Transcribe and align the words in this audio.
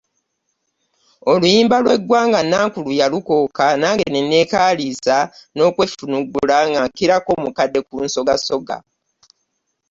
Oluyimba 1.31 1.75
"lw'eggwanga" 1.83 2.39
nankulu 2.43 2.89
yalukooka 2.99 3.65
nange 3.81 4.05
ne 4.09 4.19
nneekaaliisa 4.23 5.17
n'okwefunuggula 5.55 6.57
nga 6.69 6.79
nkirako 6.87 7.29
omukadde 7.37 7.79
ku 7.87 7.95
nsogasoga. 8.05 8.77